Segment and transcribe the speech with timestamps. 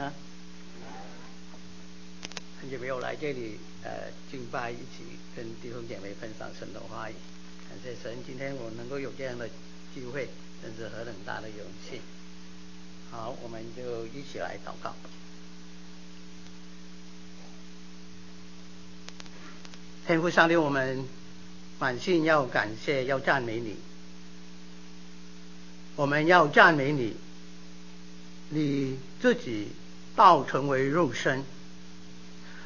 [0.00, 0.10] 啊，
[2.58, 5.04] 很久没有来这里，呃，敬拜一起
[5.36, 7.14] 跟弟兄姐妹分享神的话语，
[7.68, 9.46] 感谢神，今天我能够有这样的
[9.94, 10.30] 机会，
[10.62, 12.00] 真是何等大的勇气。
[13.10, 14.94] 好，我们就一起来祷告。
[20.06, 21.06] 天父上帝，我们
[21.78, 23.76] 满心要感谢，要赞美你，
[25.96, 27.14] 我们要赞美你，
[28.48, 29.68] 你自己。
[30.14, 31.44] 道成为肉身，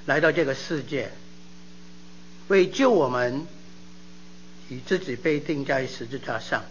[0.04, 1.12] 来到这个世界，
[2.48, 3.46] 为救我们，
[4.68, 6.64] 以自己被钉在十字架上，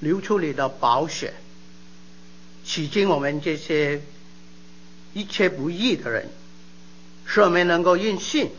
[0.00, 1.34] 流出你的宝血，
[2.64, 4.00] 洗净我们这些
[5.12, 6.30] 一切不义的人，
[7.26, 8.50] 使我们能够因信，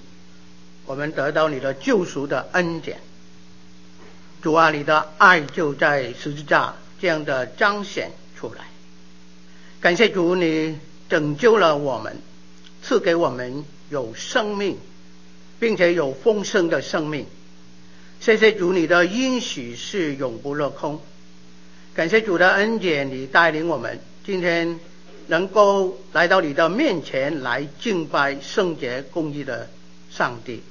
[0.86, 3.00] 我们得到你的救赎的恩典。
[4.42, 8.66] 主啊，你的爱就在十字架这样的彰显出来。
[9.82, 10.78] 感谢主，你。
[11.10, 12.18] 拯救了我们，
[12.84, 14.78] 赐给我们有生命，
[15.60, 17.26] 并且有丰盛的生命。
[18.20, 21.02] 谢谢主，你的应许是永不落空。
[21.96, 24.80] 感谢主的恩典，你带领我们今天
[25.28, 29.70] 能够来到你的面前来敬拜圣洁公义的
[30.12, 30.62] 上帝。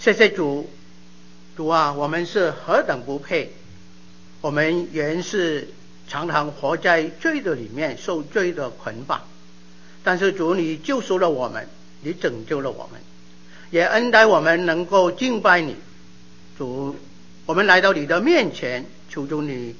[0.00, 0.68] 谢谢主，
[1.56, 3.52] 主啊，我们是何等不配！
[4.40, 5.68] 我们原是
[6.08, 9.22] 常常活在罪的里面，受罪的捆绑。
[10.04, 11.66] 但是主，你救赎了我们，
[12.02, 13.00] 你拯救了我们，
[13.70, 15.74] 也恩待我们能够敬拜你。
[16.58, 16.94] 主，
[17.46, 19.74] 我们来到你的面前，求主你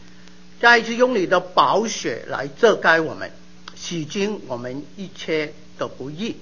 [0.60, 3.30] 再次用你的宝血来遮盖我们，
[3.76, 6.36] 洗净我们一切的不义，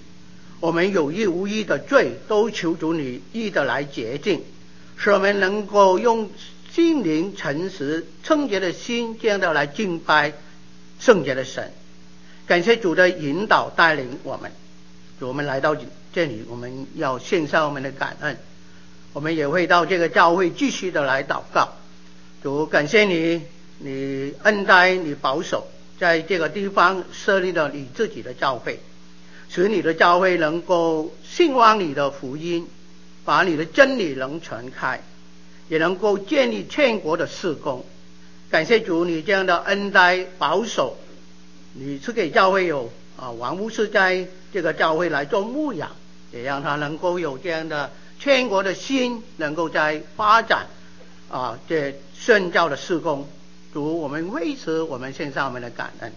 [0.60, 4.44] 我们有意无意的罪都求主你意的来洁净，
[4.96, 6.30] 使我们能够用
[6.70, 10.34] 心灵诚实圣洁的心，这样的来敬拜
[11.00, 11.72] 圣洁的神。
[12.52, 14.52] 感谢主的引导带领我们，
[15.18, 15.74] 主，我们来到
[16.12, 18.36] 这里，我们要献上我们的感恩。
[19.14, 21.72] 我们也会到这个教会继续的来祷告。
[22.42, 23.40] 主，感谢你，
[23.78, 25.66] 你恩待你保守，
[25.98, 28.80] 在这个地方设立了你自己的教会，
[29.48, 32.68] 使你的教会能够兴旺你的福音，
[33.24, 35.00] 把你的真理能传开，
[35.70, 37.82] 也能够建立天国的事工。
[38.50, 40.98] 感谢主，你这样的恩待保守。
[41.74, 45.90] 你赐给教会有啊，王牧师在这个教会来做牧养，
[46.32, 47.90] 也让他能够有这样的
[48.20, 50.66] 天国的心，能够在发展
[51.30, 53.26] 啊这宣教的施工。
[53.72, 56.12] 主，我们为此我们献上我们的感恩，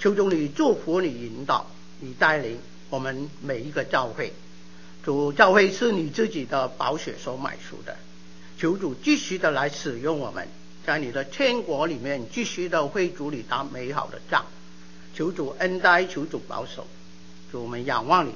[0.00, 1.66] 求主你祝福你引导
[2.00, 4.32] 你带领我们每一个教会。
[5.04, 7.96] 主，教会是你自己的宝血所买赎的，
[8.58, 10.48] 求主继续的来使用我们，
[10.86, 14.46] 在你的天国里面继续的为主你打美好的仗。
[15.18, 16.86] 求主恩待，求主保守，
[17.50, 18.32] 主我们仰望你，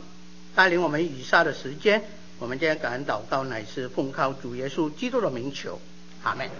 [0.56, 2.02] 带领我们以下的时间，
[2.40, 5.80] 我们将感恩祷告，乃是奉靠主耶稣基督的名求，
[6.24, 6.50] 阿门。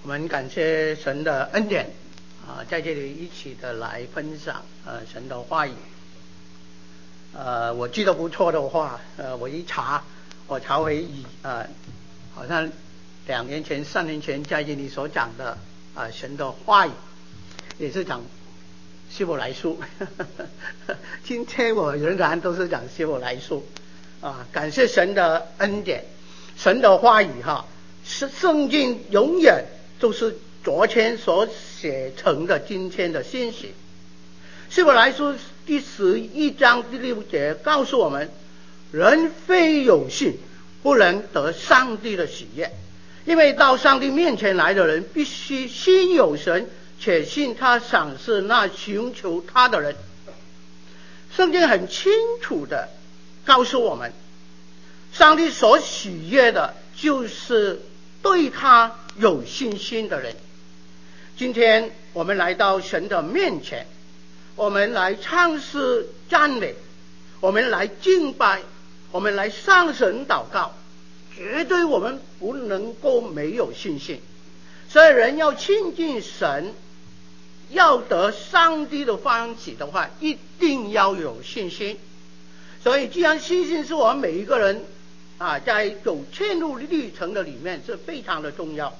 [0.00, 1.90] 我们感谢神的恩典
[2.48, 5.74] 啊，在这里一起的来分享呃神的话语。
[7.34, 10.02] 呃，我记得不错的话，呃，我一查，
[10.46, 11.68] 我查回以呃，
[12.34, 12.72] 好像
[13.26, 15.58] 两年前、三年前在这里所讲的。
[15.94, 16.90] 啊，神的话语
[17.78, 18.22] 也是讲
[19.10, 19.80] 希伯来书。
[21.24, 23.66] 今天我仍然都是讲希伯来书
[24.20, 26.04] 啊，感谢神的恩典，
[26.56, 27.66] 神的话语哈，
[28.04, 29.64] 是圣经永远
[29.98, 33.74] 都是昨天所写成的今天的信息。
[34.68, 35.34] 希伯来书
[35.66, 38.30] 第十一章第六节告诉我们：
[38.92, 40.38] 人非有信，
[40.84, 42.70] 不能得上帝的喜悦。
[43.24, 49.94] 因为到上帝面前来的人，必须心有神，且信他赏赐那寻求他的人。
[51.36, 52.88] 圣经很清楚的
[53.44, 54.12] 告诉我们，
[55.12, 57.80] 上帝所喜悦的，就是
[58.22, 60.34] 对他有信心的人。
[61.36, 63.86] 今天我们来到神的面前，
[64.56, 66.74] 我们来唱诗赞美，
[67.40, 68.62] 我们来敬拜，
[69.12, 70.74] 我们来上神祷告。
[71.40, 74.20] 绝对我们不能够没有信心，
[74.90, 76.74] 所以人要亲近神，
[77.70, 81.98] 要得上帝的欢喜的话，一定要有信心。
[82.84, 84.84] 所以，既然信心是我们每一个人
[85.38, 88.94] 啊，在走天路历程的里面是非常的重要，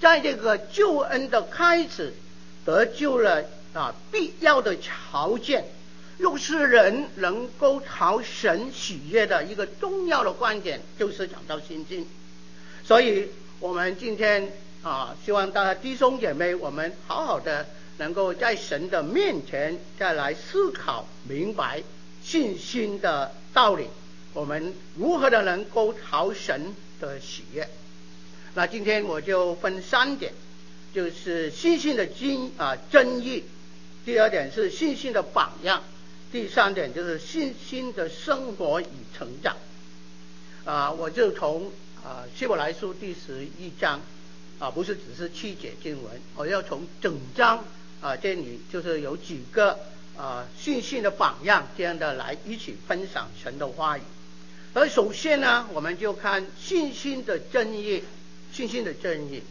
[0.00, 2.12] 在这个救恩的开始
[2.64, 5.64] 得救了啊，必要的条件。
[6.18, 12.06] 又是人能够讨神喜悦的一个重要的观点，就是讲到信心。
[12.84, 13.28] 所以，
[13.60, 17.66] 我们今天啊，希望大家弟兄姐妹，我们好好的
[17.98, 21.82] 能够在神的面前再来思考明白
[22.22, 23.86] 信心的道理，
[24.32, 27.68] 我们如何的能够讨神的喜悦。
[28.54, 30.32] 那今天我就分三点，
[30.94, 33.44] 就是信心的经啊真义，
[34.04, 35.82] 第二点是信心的榜样，
[36.32, 38.86] 第三点就是信心的生活与
[39.16, 39.54] 成长。
[40.64, 41.70] 啊，我就从
[42.02, 44.00] 啊希伯来书第十一章。
[44.58, 47.64] 啊，不是只是七节经文，我要从整章
[48.00, 49.76] 啊这里就是有几个
[50.16, 54.02] 啊信心的榜样这样的来一起分享神的话语。
[54.72, 58.04] 而首先呢，我们就看信心的正义，
[58.52, 59.42] 信心的正义。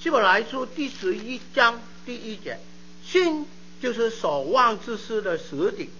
[0.00, 2.58] 希伯来书第十一章第一节，
[3.04, 3.44] 信
[3.80, 5.90] 就是所望之事的实底，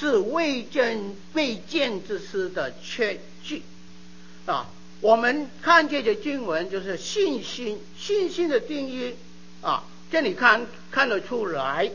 [0.00, 3.62] 是未见未见之事的确据
[4.46, 4.66] 啊。
[5.02, 9.14] 我们看这些经文，就是信心，信心的定义
[9.60, 11.90] 啊，这里看看得出来，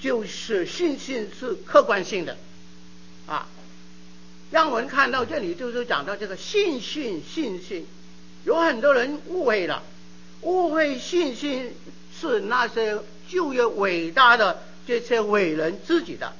[0.00, 2.38] 就是信心是客观性的
[3.26, 3.46] 啊。
[4.50, 7.86] 让我们看到这里，就是讲到这个信心，信心，
[8.44, 9.82] 有很多人误会了，
[10.40, 11.74] 误会信心
[12.18, 12.98] 是那些
[13.28, 16.32] 旧约伟大的这些伟人自己的，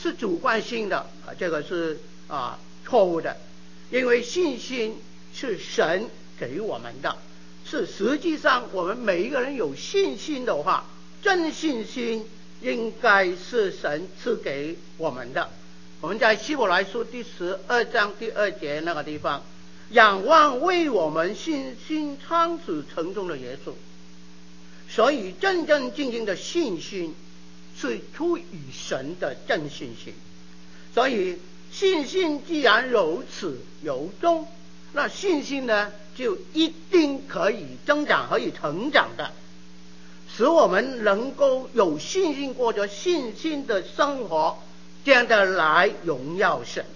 [0.00, 1.98] 是主观性的啊，这个是
[2.28, 3.36] 啊错误的，
[3.90, 4.96] 因为信心。
[5.36, 6.08] 是神
[6.38, 7.16] 给我们的，
[7.66, 10.86] 是实际上我们每一个人有信心的话，
[11.24, 12.24] 真信心
[12.60, 15.50] 应该是神赐给我们的。
[16.00, 19.42] 我们在希伯来书第十二章第二节那个地方，
[19.90, 23.72] 仰望为我们信心创始成终的耶稣。
[24.88, 27.12] 所以真正经经的信心
[27.78, 30.14] 是出于神的正信心。
[30.94, 31.38] 所以
[31.72, 34.46] 信心既然如此由衷。
[34.96, 39.32] 那信心呢，就一定可以增长，可以成长的，
[40.32, 44.62] 使我们能够有信心过着信心的生活，
[45.04, 46.86] 这样的来荣耀神。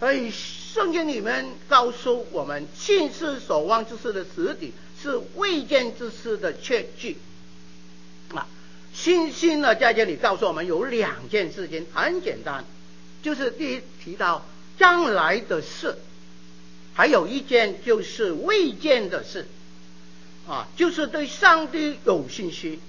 [0.00, 4.72] 所以圣经里面告诉我们，信是所望之事的实底，
[5.02, 7.18] 是未见之事的确据。
[8.92, 12.64] 啊，信心呢，在这里告诉我们有两件事情，很简单，
[13.22, 14.44] 就是第一提到
[14.78, 15.98] 将来的事。
[16.94, 19.46] 还有一件就是未见的事，
[20.48, 22.80] 啊，就是对上帝有信心，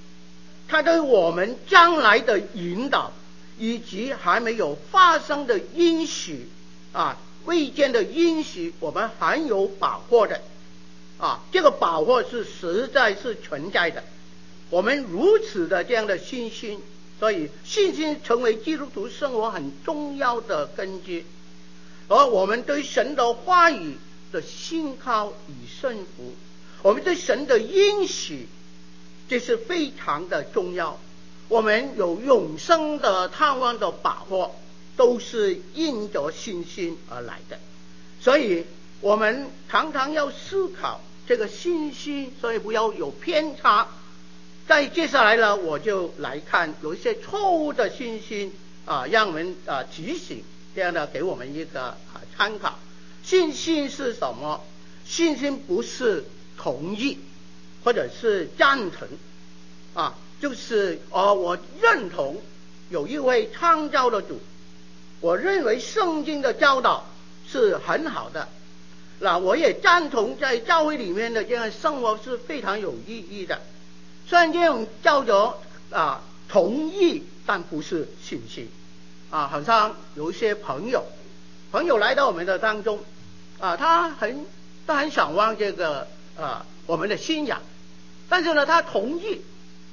[0.68, 3.13] 他对我们将来的引导，
[3.60, 6.50] 以及还没有发生的应许，
[6.92, 10.42] 啊，未见的应许，我们很有把握的，
[11.19, 14.04] 啊，这个把握是实在是存在的。
[14.69, 16.80] 我们如此的这样的信心，
[17.19, 21.25] 所以信心成为基督徒生活很重要的根基。
[22.07, 23.98] 而我们对神的话语
[24.31, 26.33] 的信靠与顺服，
[26.81, 28.48] 我们对神的应许，
[29.27, 31.00] 这是非常的重要。
[31.48, 34.56] 我们有永生的盼望的把握，
[34.95, 37.60] 都是因着信心而来的。
[38.21, 38.66] 所以，
[39.01, 43.88] 我们常常要思考这个信心，所以不要有偏差。
[44.69, 48.54] 在接下来呢，我就来看有一些错误的信心
[48.86, 50.44] 啊，让我们啊提醒。
[50.75, 51.98] 这样的给我们一个啊
[52.38, 52.77] 参考，
[53.24, 54.63] 信心是什么？
[55.07, 56.24] 信心不是
[56.56, 57.18] 同意
[57.83, 59.07] 或者是赞成
[59.95, 62.39] 啊，就是哦，我认同
[62.92, 64.40] 有一位创造的主，
[65.19, 67.07] 我认为圣经的教导
[67.47, 68.47] 是很好的，
[69.18, 73.59] 那我也赞同在教会里面的这样生活是非常有意义的。
[74.30, 75.59] 虽然这种叫做
[75.92, 78.69] 啊同意，但不是信心。
[79.31, 81.04] 啊，好像有一些朋友，
[81.71, 83.00] 朋友来到我们的当中，
[83.59, 84.44] 啊，他很
[84.88, 87.62] 他很想望这个啊我们的信仰，
[88.28, 89.42] 但是呢，他同意，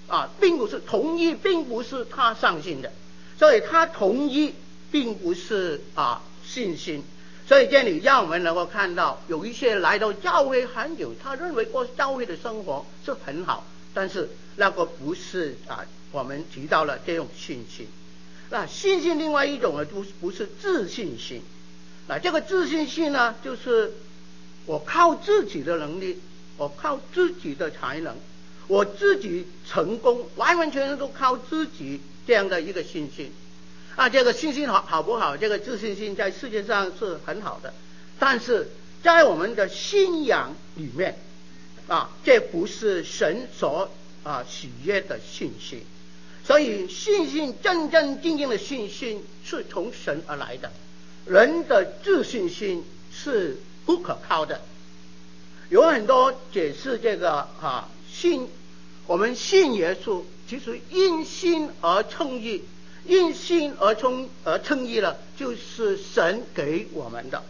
[0.09, 2.91] 啊，并不是同意，并不是他相信的，
[3.39, 4.55] 所以他同意
[4.91, 7.05] 并不是啊信心，
[7.47, 13.67] 所以这里让我们能够看到，有一些来到教会很久，他认为过教会的生活是很好，
[13.97, 17.89] 但是那个不是啊我们提到了这种信心。
[18.51, 21.41] 那信心另外一种呢，不不是自信心。
[22.07, 23.95] 那这个自信心呢，就是
[24.67, 26.21] 我靠自己的能力，
[26.59, 28.15] 我靠自己的才能，
[28.69, 33.33] 我自己成功，完完全全都靠自己这样的一个信心。
[33.97, 35.39] 啊，这个信心好好不好？
[35.39, 37.73] 这个自信心在世界上是很好的，
[38.19, 38.69] 但是
[39.03, 41.19] 在我们的信仰里面，
[41.89, 43.91] 啊，这不是神所
[44.25, 45.83] 啊喜悦的信心。
[46.45, 50.71] 所以，信心真正经经的信心是从神而来的，
[51.27, 54.61] 人的自信心是不可靠的。
[55.71, 58.49] 有很多解释这个啊信，
[59.09, 62.63] 我们信耶稣，其实因信而称义，
[63.07, 67.43] 因信而称而称义了，就是神给我们的，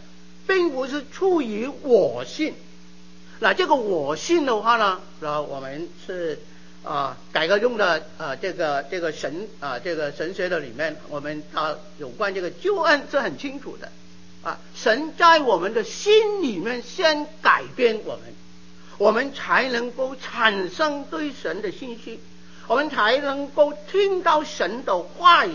[0.47, 2.55] 并不是出于我信。
[3.39, 6.39] 那这个我信的话呢，那我们是
[6.83, 13.91] 啊改革中的啊这个这个神啊这个神学的里面，我们啊有关这个救恩是很清楚的
[14.41, 18.33] 啊，神在我们的心里面先改变我们，
[18.97, 22.19] 我们才能够产生对神的信心，
[22.67, 25.53] 我们才能够听到神的话语，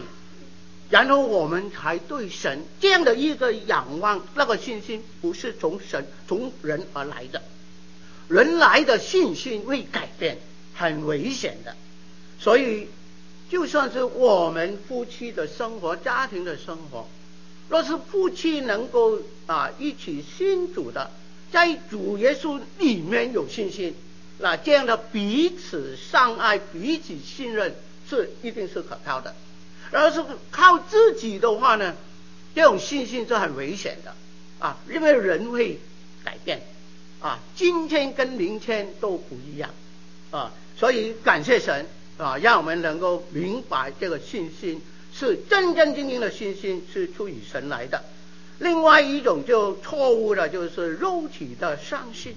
[0.89, 7.43] 然后我们才对神这样的一个仰望，那个信心不是从神从人而来的。
[8.33, 10.39] 人来的信心会改变，
[10.75, 11.77] 很危险的。
[12.41, 12.89] 所以，
[13.51, 17.07] 就算是我们夫妻的生活、家庭的生活，
[17.69, 21.11] 若是夫妻能够啊一起信主的，
[21.53, 23.95] 在主耶稣里面有信心，
[24.39, 27.75] 那这样的彼此相爱、彼此信任
[28.09, 29.35] 是一定是可靠的。
[29.91, 31.95] 而是靠自己的话呢，
[32.55, 34.15] 这种信心是很危险的
[34.59, 35.79] 啊，因为人会
[36.25, 36.63] 改变。
[37.23, 39.71] 啊，今天跟明天都不一样，
[40.33, 41.87] 啊，所以感谢神
[42.19, 44.83] 啊，让我们能够明白这个信心
[45.15, 48.03] 是真真正正的信心是出于神来的。
[48.59, 52.35] 另外一种就错误的，就是肉体的相信，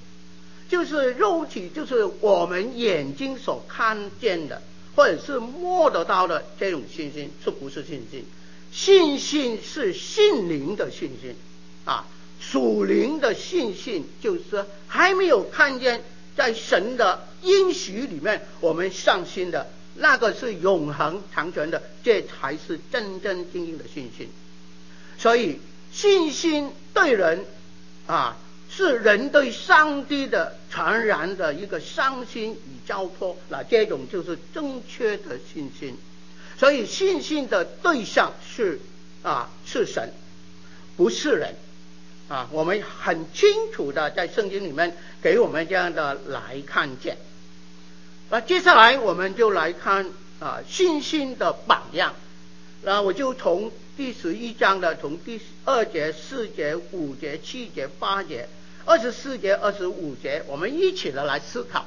[0.69, 4.61] 就是肉体就是我们眼睛所看见的
[4.95, 8.23] 或者是摸得到的这种信心，是不是信心？
[8.71, 11.35] 信心是心灵的信心
[11.85, 12.05] 啊。
[12.39, 16.03] 属灵的信心，就是还没有看见
[16.35, 24.29] 在神的应许里面，我们上心的那个是永恒长存的，这才是真真正正的信心。
[25.17, 25.59] 所以
[25.91, 27.45] 信心对人
[28.05, 28.37] 啊，
[28.69, 35.97] 是人对上帝的全然的一个伤心与交托，那这种就是正确的信心。
[36.57, 38.79] 所以信心的对象是
[39.23, 40.13] 啊，是神，
[40.97, 41.55] 不是人。
[42.27, 47.17] 啊，我们很清楚的在圣经里面给我们这样的来看见。
[48.31, 52.15] 那接下来我们就来看啊信心的榜样。
[52.81, 58.47] 那我就从第十一章的从第二节、四节、五节、七节、八节、
[58.85, 61.85] 二十四节、二十五节，我们一起的来思考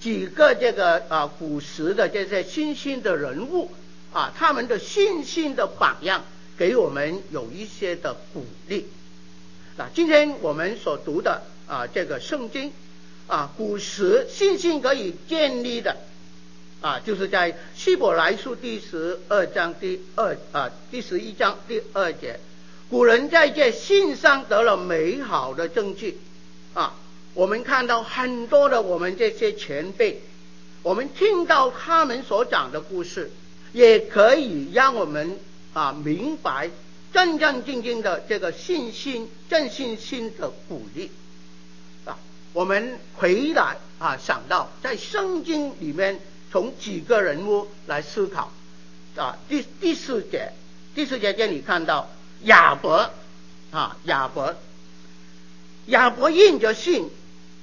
[0.00, 3.70] 几个这个啊古时的这些信心的人物
[4.12, 6.24] 啊，他们的信心的榜样，
[6.58, 8.86] 给我们有一些的鼓励。
[9.78, 12.72] 那今天我们所读的啊，这个圣经
[13.26, 15.94] 啊，古时信心可以建立的
[16.80, 22.40] 啊，就是在希伯来书第十二章第二啊第十一章第二节，
[22.88, 26.18] 古人在这信上得了美好的证据
[26.72, 26.94] 啊。
[27.34, 30.22] 我们看到很多的我们这些前辈，
[30.82, 33.30] 我们听到他们所讲的故事，
[33.74, 35.38] 也可以让我们
[35.74, 36.70] 啊明白。
[37.16, 41.10] 正正经经的这个信心、正信心的鼓励
[42.04, 42.18] 啊，
[42.52, 46.20] 我们回来啊想到在圣经里面，
[46.52, 48.52] 从几个人物来思考
[49.16, 49.38] 啊。
[49.48, 50.52] 第第四节，
[50.94, 52.10] 第四节这里看到
[52.42, 53.10] 亚伯
[53.70, 54.54] 啊，亚伯，
[55.86, 57.08] 亚伯因着信，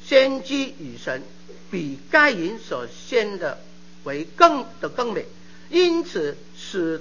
[0.03, 1.21] 先知与神，
[1.69, 3.59] 比该隐所先的
[4.03, 5.27] 为更的更美，
[5.69, 6.99] 因此使。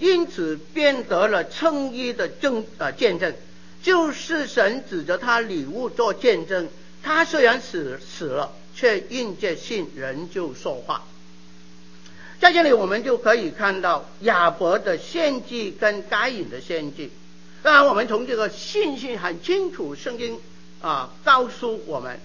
[0.00, 3.32] 因此，便得了称义的证啊见证，
[3.82, 6.68] 就是神指着他礼物做见证。
[7.02, 11.04] 他虽然死死了，却因着信仍旧说话。
[12.40, 17.10] 在这里，我们就可以看到亚伯的献祭跟该隐的献祭。
[17.62, 20.38] 当然，我们从这个信息很清楚，圣经
[20.80, 22.18] 啊告诉我们，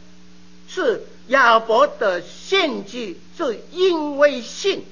[0.69, 4.85] 是亚伯的献祭是因为信，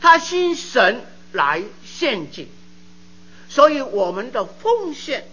[0.00, 1.02] 他信神
[1.32, 1.62] 来。
[1.84, 2.48] 献祭，
[3.48, 5.26] 所以我们的奉献，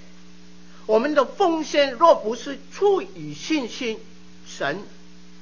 [0.85, 3.99] 我们的奉献若不是出于信心，
[4.47, 4.79] 神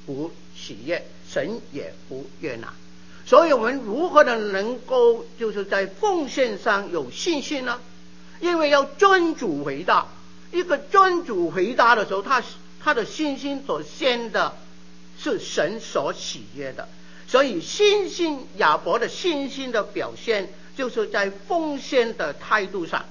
[0.04, 2.74] 不喜悦，神也不悦纳。
[3.24, 7.80] 所以我们如何的能够就是在奉献上有信心呢？
[8.40, 10.08] 因为要尊主回答，
[10.50, 12.42] 一个尊主回答的时候，他
[12.82, 14.56] 他的信心所献的
[15.16, 16.88] 是神所喜悦的，
[17.32, 20.52] 所以信心亚伯的信心的表现。
[20.74, 23.04] 就是在奉献的态度上，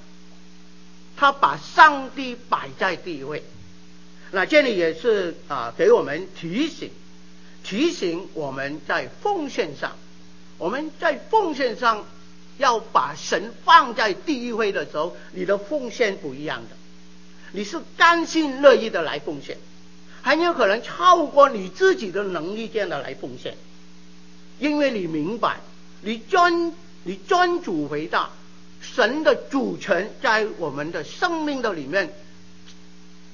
[1.16, 3.44] 他把上帝摆在第一位。
[4.32, 6.90] 那这里也是啊，给我们提醒，
[7.63, 9.96] 提醒我们在奉献上，
[10.58, 12.04] 我们在奉献上
[12.58, 16.75] 要把神放在第一位的时候，你的奉献不一样的，
[17.51, 19.56] 你是甘心乐意的来奉献，
[20.24, 23.56] 很有可能超过你自己的能力这样的来奉献，
[24.62, 25.60] 因为你明白，
[26.01, 26.72] 你专
[27.03, 28.30] 你专注回答
[28.80, 32.13] 神的主权在我们的生命的里面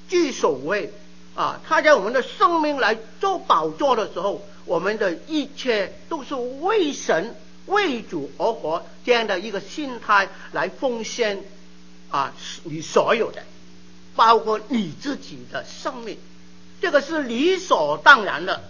[0.08, 0.90] 居首位
[1.34, 11.44] 啊，他在我们的生命来做宝座的时候，我们的一切都是为神为主而活这样的一个心态来奉献
[12.10, 13.44] 啊，你所有的，
[14.16, 16.16] 包括你自己的生命。
[16.80, 18.64] 这个是理所当然的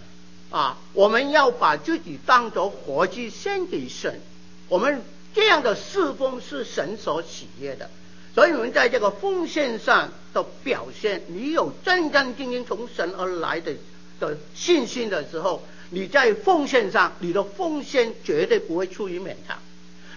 [0.49, 0.77] 啊！
[0.93, 4.19] 我们要把自己当作活祭献给神，
[4.67, 5.03] 我们
[5.33, 7.89] 这样的侍奉是神所喜悦的。
[8.33, 13.73] 所以，我们在这个奉献上的表现，你有真真正正从神而来的
[14.19, 19.57] 的信心的时候，你在奉献上，你的奉献绝对不会出于勉强，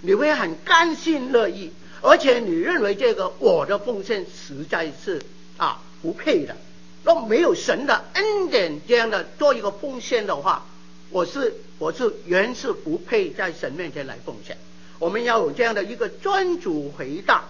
[0.03, 5.21] 你会很甘心乐意，而且你认为这个我的奉献实在是
[5.57, 6.57] 啊不配的。
[7.05, 10.67] 若没有神的恩典，这样的做一个奉献的话，
[11.11, 14.57] 我是我是原是不配在神面前来奉献。
[14.99, 17.45] 我们要有这样的一个专注回答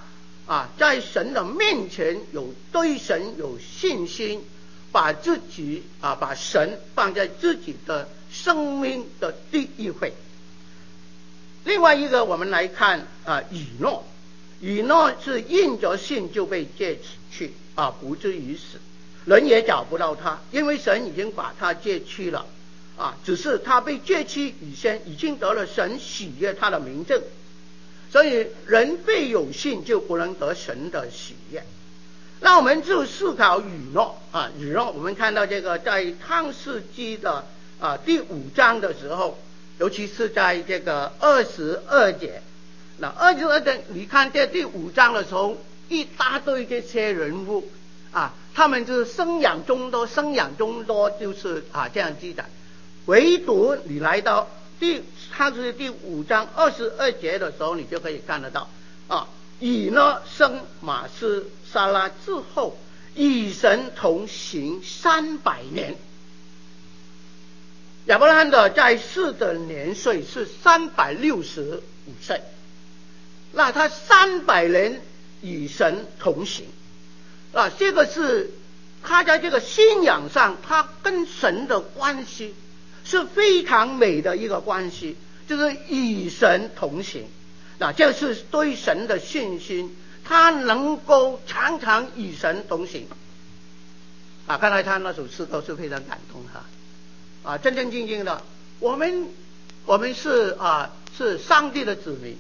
[0.47, 4.43] 啊，在神的面前有对神有信心，
[4.91, 10.15] 把自己啊把神放在自己的生命的第一位。
[11.65, 14.03] 另外一个，我们来看啊，以诺，
[14.61, 16.99] 以诺是应着信就被接
[17.31, 18.79] 去啊，不至于死。
[19.25, 22.45] 人也找不到他，因为神已经把他借去了，
[22.97, 27.23] 啊，只是他被借去以前已经得了神喜悦他的名证，
[28.11, 31.63] 所以人非有信就不能得神的喜悦。
[32.41, 37.47] 那我们就思考雨诺啊，雨诺，我们看到这个在创世纪的
[37.79, 39.39] 啊第五章的时候，
[39.79, 42.43] 尤其是在这个二十二节，
[42.99, 45.57] 那二十二节你看这第五章的时候，
[45.89, 47.71] 一大堆这些人物。
[48.13, 52.45] 啊，他们就是生养众多，生养众多就是啊这样记载。
[53.07, 55.03] 唯独你来到第，
[55.33, 58.69] 他是第五章二十二节的时候，你就可以看得到
[59.09, 59.29] 啊。
[59.61, 62.77] 以诺生马斯沙拉之后，
[63.15, 65.97] 与神同行三百年。
[68.07, 72.43] 亚伯拉罕的在世的年岁是三百六十五岁，
[73.53, 75.01] 那他三百年
[75.41, 76.67] 与神同行。
[77.53, 78.51] 啊，这个是
[79.03, 82.55] 他在这个信仰上，他跟神的关系
[83.05, 87.29] 是非常美的一个关系，就是与神同行。
[87.79, 93.07] 那这是对神的信心，他能够常常与神同行。
[94.47, 96.65] 啊，刚才他那首诗歌是非常感动哈。
[97.43, 98.43] 啊，真真正正的，
[98.79, 99.29] 我们
[99.85, 102.39] 我们是啊是上帝的子民，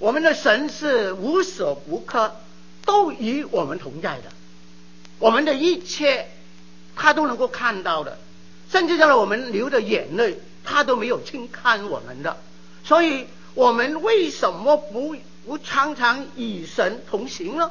[0.00, 2.36] 我们的神是无所不克。
[2.88, 4.32] 都与我们同在的，
[5.18, 6.30] 我们的一切
[6.96, 8.18] 他都能够看到的，
[8.70, 12.38] 甚至在我们流的眼泪，他都没有轻看我们的。
[12.84, 15.14] 所以，我们为什么不
[15.46, 17.70] 不常常与神同行呢？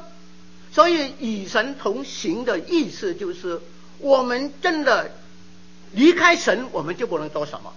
[0.72, 3.60] 所以，与神同行的意思就是，
[3.98, 5.10] 我们真的
[5.94, 7.74] 离开神，我们就不能做什么。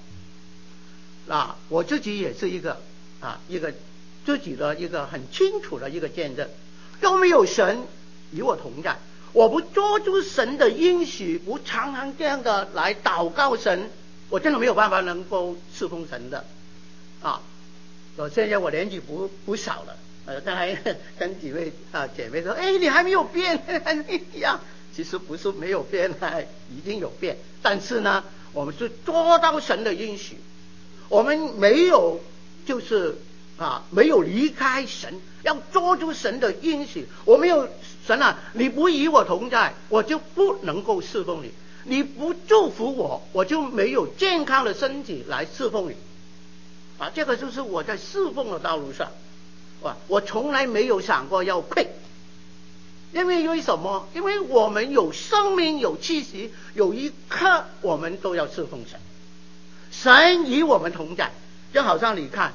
[1.27, 2.79] 啊，我自己也是一个
[3.19, 3.73] 啊，一个
[4.27, 6.47] 自己的一个很清楚的一个见证。
[7.01, 7.83] 都没有神
[8.31, 8.97] 与我同在，
[9.33, 13.89] 我不抓住神的应许，不常常这样的来祷告神，
[14.29, 16.45] 我真的没有办法能够侍奉神的
[17.21, 17.41] 啊！
[18.15, 20.73] 我现在我年纪不不少了，呃，刚才
[21.17, 23.61] 跟几位啊姐妹说，哎，你还没有变
[24.35, 24.59] 一样，
[24.95, 26.11] 其实不是没有变，
[26.69, 30.37] 已经有变，但是呢，我们是捉到神的应许，
[31.09, 32.21] 我们没有
[32.65, 33.17] 就是。
[33.57, 37.07] 啊，没有离开神，要抓住神的应许。
[37.25, 37.67] 我没有
[38.05, 41.49] 神啊，你不与我同在，我就不能够侍奉你；
[41.85, 45.95] 你不祝福我，我就没有健康的身体来侍奉你。
[46.97, 49.11] 啊，这个就是我在侍奉的道路上，
[49.81, 51.89] 哇，我从来没有想过要配，
[53.13, 54.07] 因为为什么？
[54.13, 58.99] 因为我们有生命，有气息，有一刻我们都要侍奉神。
[59.91, 61.31] 神与我们同在，
[61.73, 62.53] 就好像你看。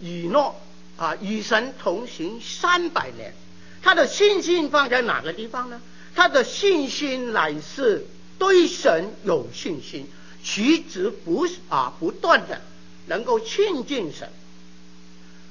[0.00, 0.60] 以诺
[0.96, 3.34] 啊，与神同行三百年，
[3.82, 5.80] 他的信心放在哪个地方呢？
[6.14, 8.06] 他的信心乃是
[8.38, 10.08] 对神有信心，
[10.44, 12.60] 取之不啊不断的
[13.06, 14.28] 能够亲近神。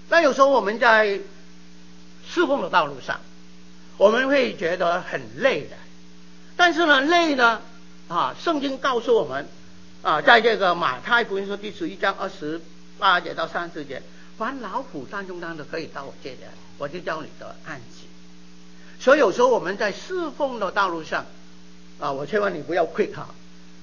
[0.09, 1.19] 那有时候我们在
[2.25, 3.19] 侍奉的道路上，
[3.97, 5.75] 我们会觉得很累的，
[6.55, 7.61] 但是呢，累呢
[8.07, 9.49] 啊，圣经告诉我们
[10.01, 12.61] 啊，在这个马太福音书第十一章二十
[12.97, 14.01] 八节到三十节。
[14.37, 18.07] 凡劳苦担重担的，可以到我这里来，我就叫你得安息。
[18.99, 21.25] 所以有时候我们在侍奉的道路上，
[21.99, 23.27] 啊，我千万你不要 quit 哈，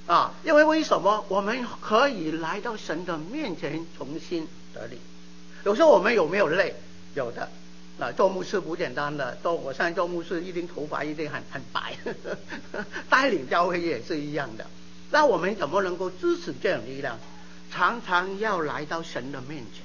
[0.07, 4.99] 啊，因为为什么我们可以来到神的面前重新得力？
[5.65, 6.75] 有时候我们有没有累？
[7.15, 7.49] 有的。
[7.99, 11.95] 啊，做牧师不简单的，做我现在做牧师，一定头发一定很很白，
[13.11, 14.65] 带领教会也是一样的。
[15.11, 17.19] 那我们怎么能够支持这样力量？
[17.71, 19.85] 常常要来到神的面前，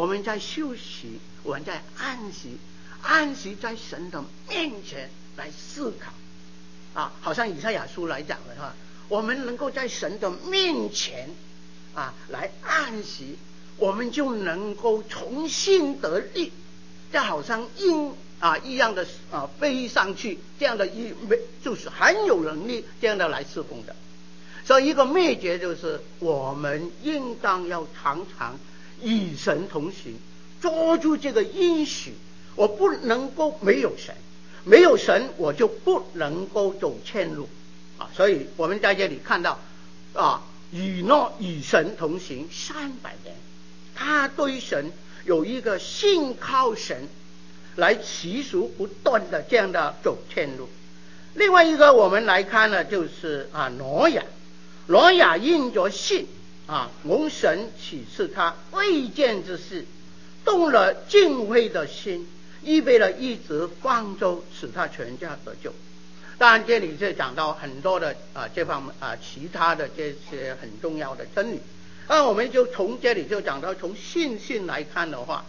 [0.00, 2.56] 我们在休息，我们在安息，
[3.02, 6.10] 安息在神的面前来思考。
[6.98, 8.74] 啊，好像以赛亚书来讲的话，
[9.08, 11.28] 我们能够在神的面前
[11.94, 13.36] 啊来安息，
[13.76, 16.50] 我们就能够重新得力。
[17.12, 23.94] 就好像鹰啊一样的啊飞上去，这样的一没就是很有能力这样的来侍奉的。
[24.64, 28.58] 所以一个秘诀就是我们应当要常常
[29.02, 30.18] 与神同行，
[30.60, 32.14] 抓住这个应许。
[32.56, 34.14] 我不能够没有神，
[34.64, 37.48] 没有神我就不能够走前路
[37.98, 38.10] 啊。
[38.14, 39.58] 所以我们在这里看到
[40.14, 43.34] 啊，以诺与神同行三百年，
[43.94, 44.92] 他对神。
[45.26, 47.06] 有一个信靠神
[47.76, 50.66] 来持续不断的这样的走前路。
[51.34, 54.24] 另外一个我们来看呢，就是啊挪亚，
[54.86, 56.26] 挪亚因着信
[56.70, 59.84] 啊蒙神启示他未见之事，
[60.44, 62.28] 动了敬畏的心，
[62.62, 65.74] 预备了一只方舟，使他全家得救。
[66.38, 71.60] 当然这里是讲到很多的啊这方面啊其他的这些很重要的真理。
[72.08, 75.44] 那我们就从这里就讲到，从信心来看的话，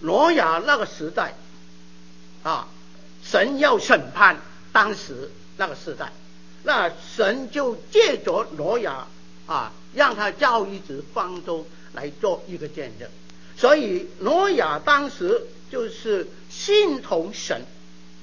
[0.00, 1.34] 挪亚那个时代，
[2.44, 2.68] 啊，
[3.24, 4.40] 神要审判
[4.72, 6.12] 当时那个时代，
[6.62, 9.06] 那神就借着挪亚
[9.46, 13.08] 啊，让他造一只方舟来做一个见证。
[13.56, 17.64] 所以挪亚当时就是信从神，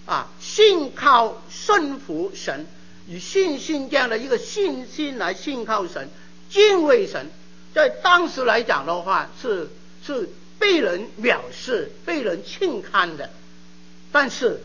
[0.05, 2.65] 啊，信靠顺服神，
[3.07, 6.09] 以信心这样的一个信心来信靠神，
[6.49, 7.29] 敬畏神。
[7.73, 9.69] 在当时来讲的话，是
[10.03, 13.29] 是被人藐视、被人轻看的。
[14.11, 14.61] 但是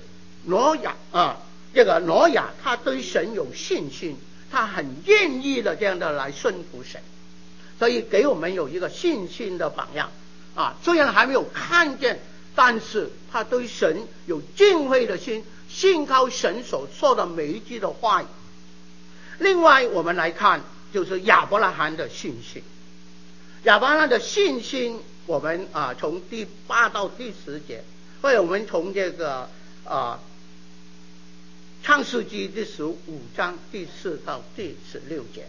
[0.46, 1.42] 挪亚啊，
[1.74, 4.16] 这个挪亚他对神有信心，
[4.54, 7.02] 他很愿意的这样的来顺服神，
[7.76, 10.12] 所以给我们有一个信心的榜样
[10.54, 10.76] 啊。
[10.84, 12.20] 虽然还没有看见，
[12.54, 18.26] 但是他对神有敬畏的心，信靠神所说的每一句的话语。
[19.40, 20.62] 另外，我们来看
[20.92, 22.62] 就是亚伯拉罕的信心。
[23.64, 27.82] 亚伯拉罕的信心，我们啊从第八到第十节，
[28.22, 29.48] 或者我们从这个
[29.84, 30.20] 啊
[31.84, 32.96] 创世纪第十五
[33.36, 35.46] 章第四到第十六节，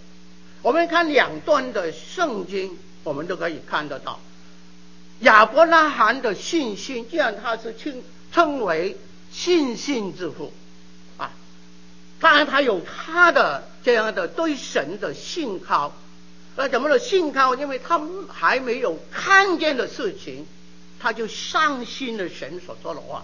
[0.62, 4.20] 我们看两段的圣经，我们都可以看得到
[5.22, 8.98] 亚伯拉罕的信心，既然他是称称为
[9.32, 10.52] 信心之父
[11.18, 11.32] 啊，
[12.20, 15.94] 当然他有他的这样的对神的信靠。
[16.58, 17.56] 那怎么的信靠？
[17.56, 20.46] 因为他还没有看见的事情，
[21.00, 23.24] 他就相信了神所说的话。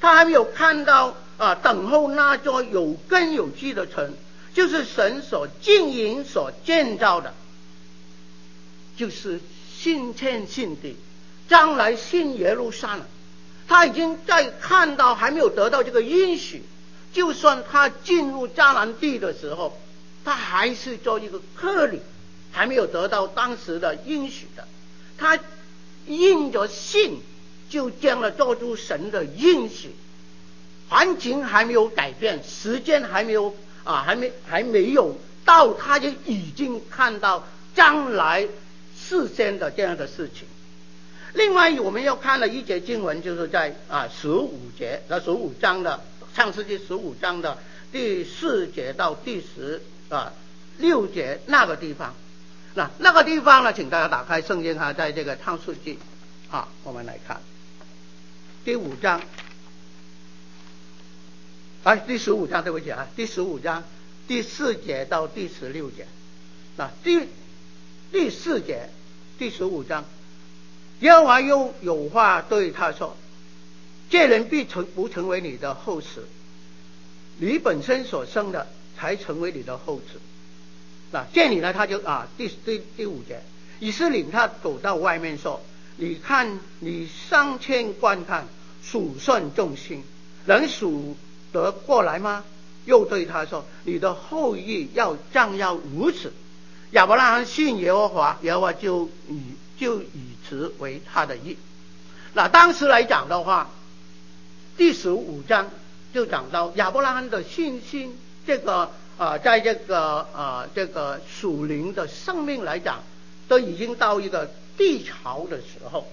[0.00, 4.12] 他还没有看到啊，等候那座有根有基的城，
[4.52, 7.32] 就是神所经营、所建造的，
[8.96, 9.40] 就是
[9.74, 10.96] 信天信地，
[11.48, 13.06] 将来信耶路撒冷。
[13.66, 16.62] 他已经在看到，还没有得到这个应许。
[17.12, 19.80] 就算他进入迦南地的时候，
[20.24, 22.00] 他还是做一个客旅。
[22.50, 24.66] 还没有得到当时的应许的，
[25.18, 25.38] 他
[26.06, 27.20] 因着信，
[27.68, 29.94] 就将了做出神的应许。
[30.88, 38.46] 环境还没有改变，时间还没有啊，还没还没有到，他就已经看到将来
[38.96, 40.46] 事先的这样的事情。
[41.34, 46.00] 另外，我们要看了一节经文，就是在啊十五节，那十五章的
[46.34, 47.58] 创世纪十五章的
[47.92, 50.32] 第四节到第十啊
[50.78, 52.14] 六节那个地方。
[52.74, 55.98] 那那个地方呢，请大家打开圣经哈，在这个创世纪
[56.50, 57.40] 啊，我们来看
[58.64, 59.20] 第五章，
[61.84, 63.84] 哎，第十五章对不起啊，第十五章
[64.26, 66.06] 第四节到第十六节。
[66.76, 67.20] 那第
[68.10, 68.90] 第四节
[69.38, 70.04] 第十五章，
[71.00, 73.16] 耶和华又有话对他说
[74.10, 76.20] ：“这人必成不成为你的后嗣，
[77.38, 80.18] 你本身所生的才成为你的后嗣。”
[81.12, 83.40] 那这里呢，他就啊，第第第五节，
[83.78, 85.62] 以斯领他走到外面说
[85.96, 88.46] ：“你看，你上千观看，
[88.82, 90.02] 数算众星，
[90.44, 91.16] 能数
[91.52, 92.44] 得过来吗？”
[92.84, 96.32] 又对他说：“你的后裔要将要如此。”
[96.92, 99.42] 亚伯拉罕信耶和华，耶和华就以
[99.78, 101.58] 就以此为他的意。
[102.32, 103.70] 那当时来讲的话，
[104.78, 105.70] 第十五章
[106.14, 113.02] 就讲到亚伯拉罕的信心，这个啊，在这个啊这个属灵的生命来讲，
[113.48, 116.08] 都已经到一个低潮的时候，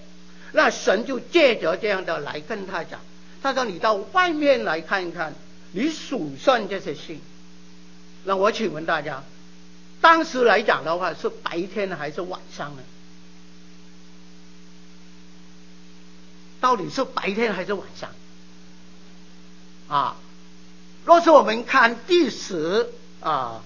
[0.52, 3.00] 那神就借着这样的来跟他讲，
[3.42, 5.34] 他说你到外面来看一看，
[5.72, 7.20] 你数算这些星。
[8.24, 9.22] 那我请问大家，
[10.00, 12.82] 当时来讲的话是白天还是晚上呢？
[16.60, 18.10] 到底是白天还是晚上？
[19.88, 20.16] 啊，
[21.04, 23.62] 若是我们看第十啊，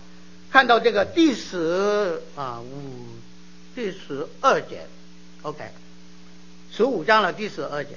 [0.51, 3.07] 看到这个第十啊五
[3.75, 4.87] 第十二节
[5.41, 5.71] ，OK，
[6.71, 7.97] 十五章的第十二节，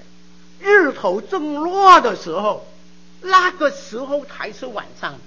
[0.64, 2.66] 日头正落的时候，
[3.22, 5.20] 那个时候才是晚上。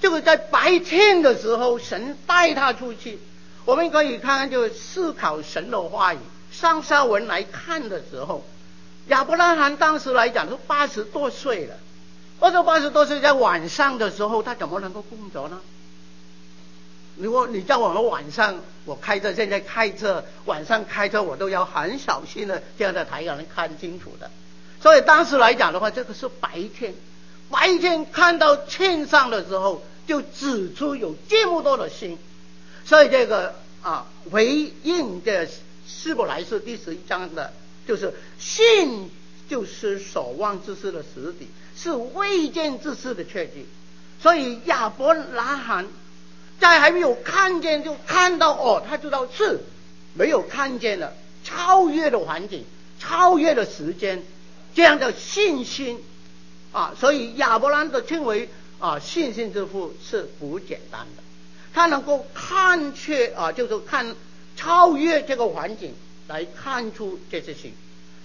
[0.00, 3.18] 这个在白天的时候，神带他出去，
[3.64, 6.18] 我们可以看看，就思考神的话语。
[6.50, 8.44] 上下文来看的时候，
[9.08, 11.76] 亚伯拉罕当时来讲都八十多岁了，
[12.40, 15.60] 或者八十多岁在晚上的时候，他怎么能够工作呢？
[17.16, 24.30] 如果你叫我们晚上，我开车，现在开车晚上开车，我都要很小心的这样的才能看清楚的。
[24.80, 26.94] 所以当时来讲的话，这个是白天。
[27.50, 32.18] 白天看到天上的时候，就指出有这么多的星，
[32.84, 35.48] 所以这个啊回应的
[35.86, 37.52] 希伯来书第十一章的，
[37.86, 39.10] 就是信
[39.48, 43.66] 就是所望之事的实底，是未见之事的确据。
[44.20, 45.86] 所以亚伯拉罕
[46.60, 49.60] 在还没有看见就看到哦，他知道是
[50.12, 52.66] 没有看见的，超越的环境，
[53.00, 54.22] 超越的时间，
[54.78, 55.98] 这样的信心。
[56.70, 61.22] 啊，所以亚伯兰的称为啊信心之父是不简单的，
[61.72, 64.14] 他能够看却啊，就是看
[64.54, 65.94] 超越这个环境
[66.28, 67.70] 来看出这些事，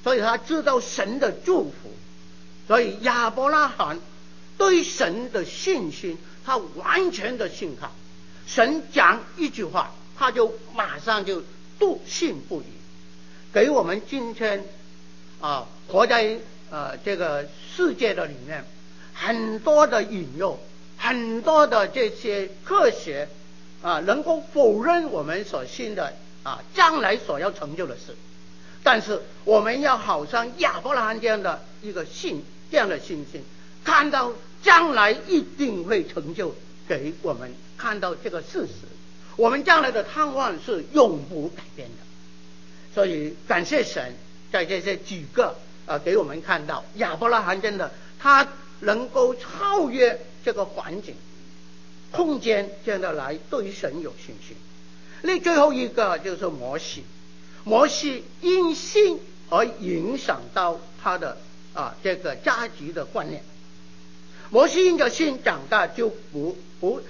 [0.03, 1.91] 所以他知道神的祝福，
[2.67, 3.97] 所以亚伯拉罕
[4.57, 7.89] 对神的信心，他完全的信靠，
[8.45, 11.41] 神讲一句话，他就马上就
[11.79, 12.65] 笃信不疑，
[13.53, 14.65] 给我们今天
[15.43, 16.39] 啊活在。
[16.73, 18.65] 呃，这个世界的里面，
[19.13, 20.59] 很多的引诱，
[20.97, 23.29] 很多的这些科学
[23.83, 28.15] 啊，能够否认我们所信的啊将来所要成就的事。
[28.81, 33.43] 但是我们要好像亚伯拉罕这样的一个信，这样的信心，
[33.83, 34.31] 看到
[34.63, 36.55] 将来一定会成就，
[36.87, 38.73] 给我们看到这个事实。
[39.35, 42.03] 我们将来的盼望是永不改变的。
[42.95, 44.15] 所以感谢神，
[44.53, 45.57] 在这些几个。
[45.85, 48.47] 啊，给我们看到亚伯拉罕真的，他
[48.79, 51.13] 能够超越这个环境、
[52.09, 54.55] 空间，这样的来对神有信心。
[55.23, 57.03] 那最后一个就是摩西，
[57.65, 61.37] 摩西因信而影响到他的
[61.73, 63.43] 啊这个家族的观念。
[64.51, 67.01] 摩西因着信长大就不不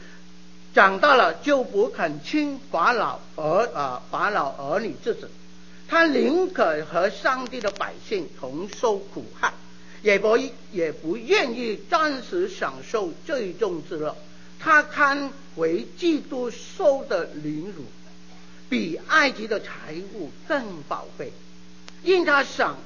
[0.74, 5.30] 长大了就不肯亲法老儿啊法老儿女之子。
[5.94, 9.54] 他宁可和上帝的百姓同受苦害，
[10.02, 10.36] 也不
[10.72, 14.18] 也不愿意暂时享受最终之乐。
[14.60, 17.86] 他看为基督受的凌辱，
[18.72, 21.32] 比埃及的财物更宝贵。
[22.02, 22.80] 因他想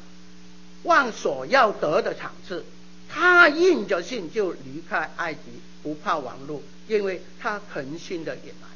[0.83, 2.65] 望所要得的赏赐，
[3.07, 5.39] 他因着信就离开埃及，
[5.81, 8.67] 不怕亡路，因为他恒心的忍耐。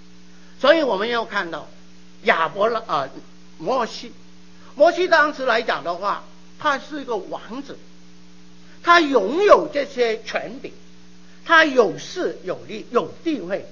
[0.61, 1.67] 所以我们要看到
[2.23, 3.09] 亚伯拉啊。
[3.57, 4.11] 摩西，
[4.75, 6.23] 摩西当时来讲的话，
[6.59, 7.77] 他是一个王子，
[8.83, 10.71] 他拥有这些权柄，
[11.45, 13.65] 他有势有力有地位，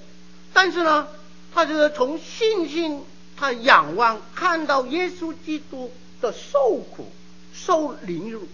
[0.52, 1.08] 但是呢，
[1.54, 3.02] 他就是从信心，
[3.36, 7.10] 他仰望看到耶稣基督的受苦
[7.54, 8.46] 受凌辱，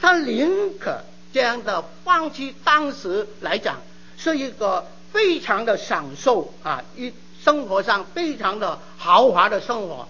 [0.00, 3.80] 他宁可这样的放弃，当时来讲
[4.16, 7.12] 是一个非常的享受啊，一
[7.44, 10.08] 生活上非常的豪华的生活。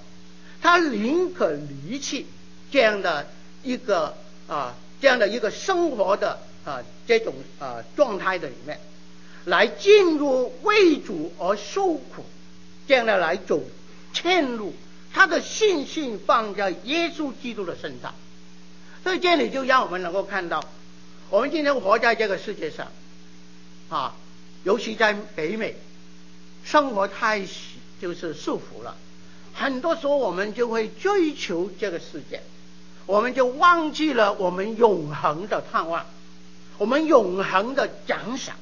[0.62, 2.26] 他宁可离弃
[2.70, 3.28] 这样的
[3.64, 4.16] 一个
[4.48, 8.80] 啊，这样的一个生活的啊这种啊状态的里面，
[9.44, 12.24] 来进入为主而受苦，
[12.86, 13.60] 这样的来走
[14.12, 14.72] 前路，
[15.12, 18.14] 他的信心放在耶稣基督的身上。
[19.02, 20.64] 所以这里就让我们能够看到，
[21.28, 22.86] 我们今天活在这个世界上，
[23.88, 24.14] 啊，
[24.62, 25.74] 尤其在北美，
[26.64, 27.44] 生活太
[28.00, 28.96] 就是束缚了。
[29.54, 32.42] 很多时候，我们就会追求这个世界，
[33.06, 36.06] 我们就忘记了我们永恒的盼望，
[36.78, 38.56] 我们永恒的奖赏。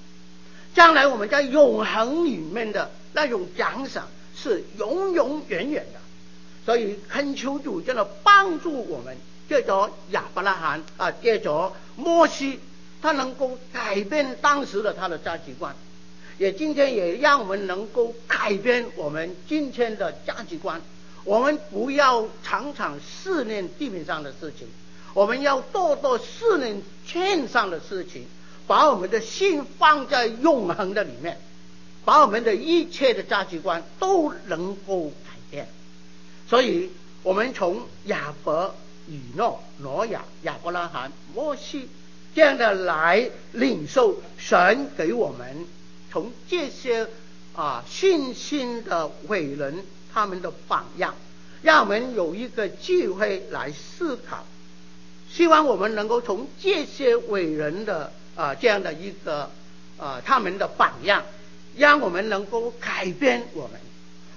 [0.75, 6.01] 将来我们在永恒里面的那种奖赏是永永远远的。
[6.65, 9.17] 所以恳求主真的帮助我们，
[9.49, 12.61] 借着亚伯拉罕啊，借着摩西，
[13.03, 15.75] 他能够改变当时的他的价值观，
[16.41, 20.81] 也今天也让我们能够改变我们今天的价值观。
[21.23, 24.67] 我们不要常常思念地面上的事情，
[25.13, 28.25] 我们要多多思念天上的事情，
[28.67, 31.39] 把我们的心放在永恒的里面，
[32.07, 35.69] 把我们的一切的价值观都能够改变。
[36.49, 36.89] 所以，
[37.23, 38.75] 我们从亚伯、
[39.07, 41.87] 以诺、挪亚、亚伯拉罕、摩西
[42.35, 45.67] 这样的来领受神给我们
[46.11, 47.09] 从这些
[47.55, 51.15] 啊信心的伟人他们的榜样，
[51.63, 54.45] 让我们有一个机会来思考。
[55.31, 59.51] 希望我们能够从这些伟人的啊这样的一个
[59.97, 61.25] 啊他们的榜样，
[61.77, 63.81] 让我们能够改变我们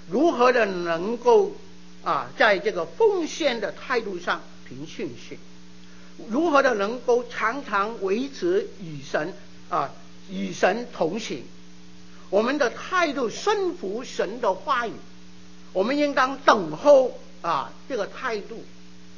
[0.09, 1.55] 如何的能够
[2.03, 5.39] 啊在这个奉献的态度上凭信心，
[6.29, 9.33] 如何的能够常常维持与神
[9.69, 9.91] 啊
[10.29, 11.43] 与神同行，
[12.33, 14.93] 我们的态度顺服神的话语，
[15.71, 18.65] 我们应当等候啊这个态度。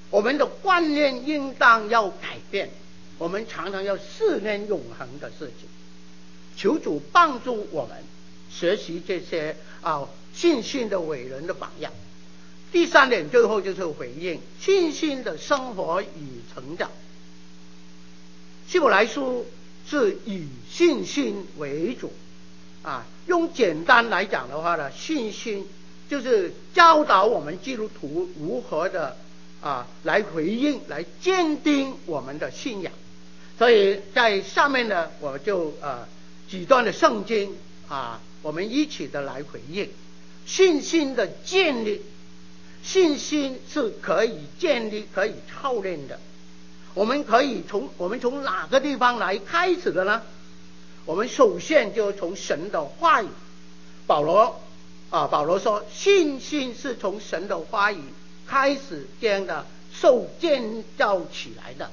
[0.09, 2.71] 我们的观念应当要改变，
[3.17, 5.69] 我们常常要思念永恒的事情，
[6.57, 8.03] 求主帮助我们
[8.49, 11.93] 学习这些啊信心的伟人的榜样。
[12.73, 16.91] 第三点，最后就是回应信心的生活与成长。
[18.67, 19.45] 希伯来书
[19.87, 22.11] 是以信心为主
[22.85, 25.67] 啊，用简单来讲的话呢，信心
[26.09, 29.17] 就是教导我们基督徒如何的。
[29.61, 32.93] 啊，来回应，来坚定我们的信仰。
[33.57, 36.05] 所以在上面呢，我就呃
[36.47, 37.51] 几段的圣经
[37.87, 39.89] 啊，我们一起的来回应
[40.45, 42.03] 信心的建立。
[42.83, 46.19] 信心是可以建立、可以操练的。
[46.93, 50.21] 我们可以从我们从哪个地方来开始的呢？
[51.05, 53.27] 我们首先就从神的话语。
[54.07, 54.59] 保罗
[55.09, 58.01] 啊，保罗说，信心是从神的话语。
[58.47, 61.89] 开始这样的受建造起来的，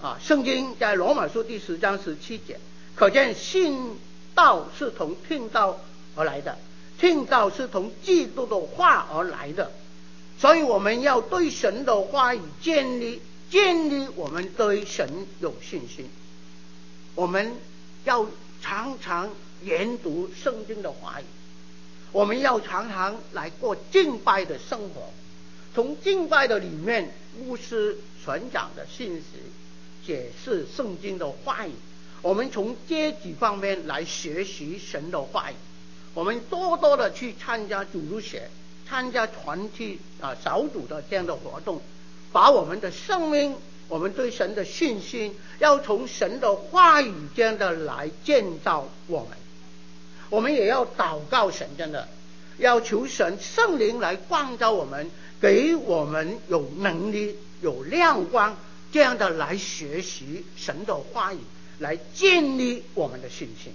[0.00, 2.58] 啊，圣经在罗马书第十章十七节，
[2.94, 3.98] 可见信
[4.34, 5.78] 道是从听道
[6.16, 6.56] 而来的，
[6.98, 9.70] 听道是从基督的话而来的，
[10.38, 16.08] 所以我们要对神的话语建立建立我们对神有信心，
[17.14, 17.54] 我们
[18.08, 18.26] 要
[18.62, 19.28] 常常
[19.62, 21.24] 研读圣经的话语，
[22.10, 25.12] 我们要常常来过敬拜的生活。
[25.74, 29.24] 从敬拜的里面，牧师传讲的信息，
[30.06, 31.72] 解释圣经的话语，
[32.22, 35.54] 我们从这几方面来学习神的话语。
[36.14, 38.48] 我们多多的去参加主日学，
[38.88, 41.82] 参加团体啊小组的这样的活动，
[42.32, 43.54] 把我们的生命，
[43.88, 49.30] 我们对神的信心，要从神的话语这样的来建造我们。
[50.30, 52.06] 我们也要祷告神，真的
[52.58, 55.10] 要求神圣灵来光照我们。
[55.40, 58.56] 给我们有能力、有亮光，
[58.90, 61.38] 这样的来学习神的话语，
[61.78, 63.72] 来建立我们的信心。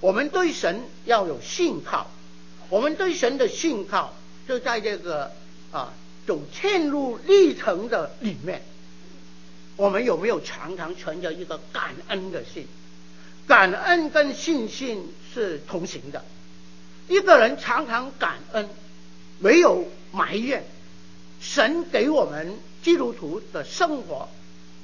[0.00, 2.10] 我们对神要有信靠，
[2.70, 4.12] 我们对神的信靠
[4.48, 5.30] 就在这个
[5.70, 5.94] 啊
[6.26, 8.60] 走天路历程的里面。
[9.80, 12.68] 我们有没有常常存着一个感恩的心？
[13.46, 16.22] 感恩跟信心是同行的。
[17.08, 18.68] 一个人常常感恩，
[19.38, 20.66] 没有埋怨。
[21.40, 24.28] 神给我们基督徒的生活，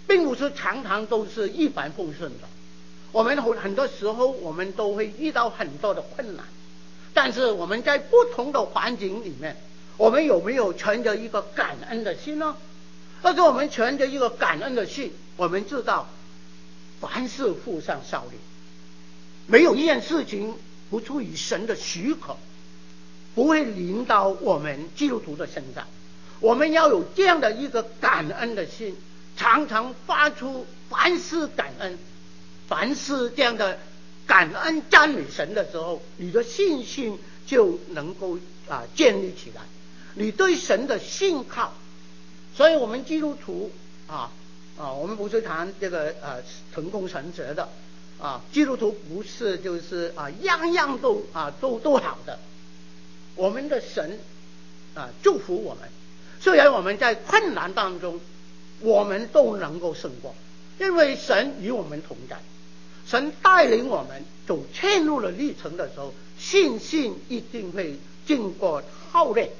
[0.06, 2.48] 并不是常常都是一帆风顺的。
[3.12, 6.46] 我们很很多时候，我们都会遇到很多的困难。
[7.12, 9.58] 但是我们在不同的环境里面，
[9.98, 12.56] 我们有没有存着一个感恩的心呢？
[13.22, 16.08] 但是我们存着一个感恩的心，我们知道
[17.00, 18.36] 凡事付上效力，
[19.46, 20.54] 没有一件事情
[20.90, 22.36] 不出于神的许可，
[23.34, 25.86] 不会临到我们基督徒的身上。
[26.40, 28.94] 我们要有这样的一个感恩的心，
[29.36, 31.98] 常常发出凡事感恩，
[32.68, 33.78] 凡事这样的
[34.26, 38.38] 感恩赞美神的时候，你的信心就能够
[38.68, 39.62] 啊建立起来，
[40.14, 41.72] 你对神的信靠。
[42.56, 43.70] 所以我们基督徒
[44.06, 44.32] 啊
[44.78, 46.42] 啊，我们不是谈这个呃
[46.74, 47.68] 成功神学的
[48.18, 52.38] 啊，基督徒不是就是啊样样都啊都都好的，
[53.34, 54.18] 我们的神
[54.94, 55.88] 啊祝福我们。
[56.40, 58.20] 虽然我们在困难当中，
[58.80, 60.34] 我们都能够胜过，
[60.78, 62.38] 因为神与我们同在，
[63.06, 68.82] 神带领我们走天路的历程的时候，信心一定会经过
[69.12, 69.50] 操练。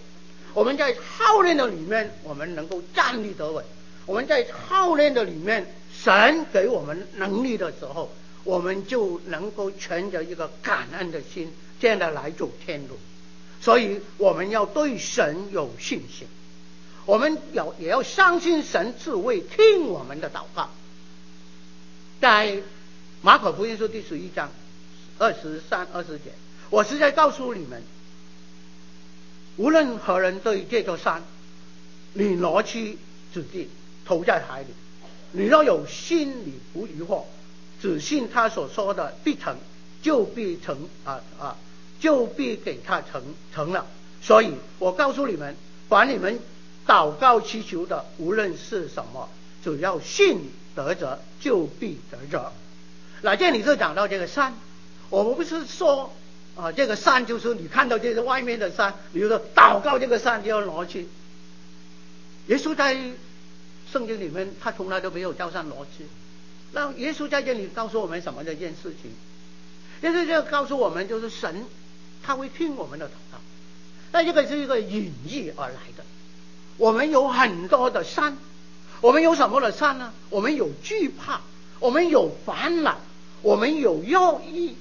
[0.57, 3.62] 我们在操练的里面，我们能够站立得稳；
[4.07, 8.11] 我们在操练的里面，神给我们能力的时候，
[8.42, 12.98] 我们就能够存着一个感恩的心，这样的来走天路。
[13.61, 16.26] 所以我们要对神有信心，
[17.04, 20.70] 我们要也要相信神是会听我们的祷告。
[22.18, 22.62] 在
[23.20, 24.50] 马可福音书第十一章
[25.18, 26.32] 二十三、二十节，
[26.70, 27.82] 我是在告诉你们，
[29.57, 31.22] 无论何人对这座山，
[32.12, 32.98] 你挪去
[33.32, 33.68] 之地，
[34.04, 34.68] 投在海里，
[35.32, 37.22] 你若有心里不疑惑，
[37.80, 39.57] 只信他所说的必成，
[40.02, 41.57] 就必成啊啊，
[42.00, 43.22] 就必给他成
[43.54, 43.86] 成了。
[44.22, 45.57] 所以我告诉你们，
[45.88, 46.38] 把你们
[46.86, 49.28] 祷告祈求的，无论是什么，
[49.64, 52.52] 只要信得着，就必得着。
[53.22, 54.54] 那这里就讲到这个山，
[55.09, 56.12] 我们不是说
[56.57, 61.07] 啊，这个山就是你看到这个外面的山，比如说祷告这个山就要挪去。
[62.46, 62.94] 耶稣在
[63.92, 66.07] 圣经里面，他从来都没有叫上挪去。
[66.72, 69.12] 那耶稣在这里告诉我们什么的一件事情？
[70.02, 71.64] 耶稣就告诉我们，就是神
[72.22, 73.38] 他会听我们的祷告。
[74.12, 76.04] 那这个是一个隐喻而来的。
[76.78, 78.36] 我们有很多的山，
[79.00, 80.12] 我们有什么的山呢？
[80.30, 81.40] 我们有惧怕，
[81.80, 82.98] 我们有烦恼，
[83.42, 84.74] 我们有忧郁，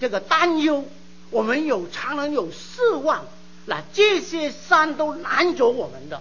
[0.00, 0.84] 这个担忧，
[1.30, 3.24] 我们有常人有失望。
[3.66, 6.20] 那这些山都拦着我们的。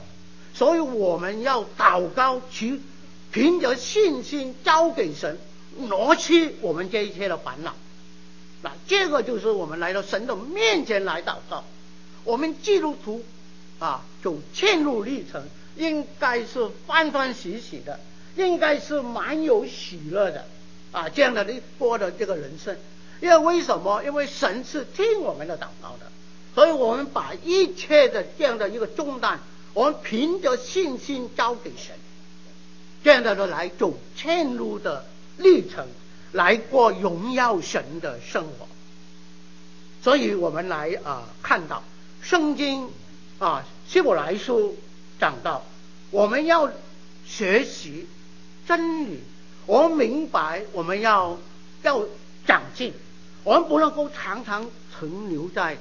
[0.54, 2.82] 所以我们要祷告，去
[3.32, 5.38] 凭着信心交给神，
[5.78, 7.76] 挪去我们这一切的烦恼。
[8.62, 11.64] 那这个就是我们来到神的面前来祷告。
[12.26, 13.24] 我们基督徒
[13.80, 15.48] 啊，走天路历程，
[15.78, 18.02] 应该是欢欢喜喜的，
[18.36, 20.46] 应该是蛮有喜乐的
[20.92, 22.76] 啊，这样的一波的这个人生。
[23.22, 24.04] 因为为什么？
[24.04, 26.12] 因为神是听我们的祷告的，
[26.56, 29.40] 所以我们把一切的这样的一个重担。
[29.74, 31.96] 我们凭着信心交给神，
[33.04, 35.06] 这样的来走天路的
[35.38, 35.88] 历程，
[36.32, 38.68] 来过荣耀神的生活。
[40.02, 41.84] 所以我们来啊、看到
[42.22, 42.90] 圣经
[43.38, 44.78] 啊希伯来书
[45.20, 45.64] 讲到，
[46.10, 46.72] 我们要
[47.26, 48.08] 学习
[48.68, 49.20] 真理，
[49.66, 51.38] 我明白我们要
[51.84, 52.04] 要
[52.48, 52.94] 长进，
[53.50, 54.70] 我们不能够常常
[55.00, 55.76] 停留在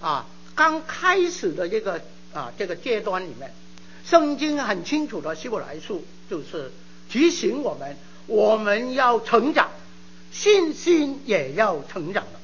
[0.00, 2.00] 啊刚开始的这个。
[2.32, 3.52] 啊，这个阶段里面，
[4.06, 6.70] 圣经很清楚的，希伯来书就是
[7.10, 7.96] 提醒我们，
[8.28, 9.68] 我们要成长，
[10.30, 12.38] 信心也要成长的。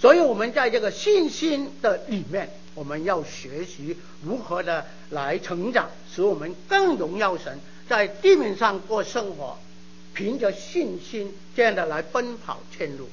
[0.00, 7.58] 所以，我们在这个信心的里面，我们要学习如何的来成长，使我们更荣耀神，
[7.88, 9.58] 在地面上过生活，
[10.14, 13.08] 凭着信心这样的来奔跑天路。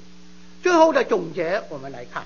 [0.62, 2.26] 最后的总结，我们来看